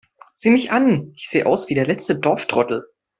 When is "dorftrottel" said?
2.17-2.87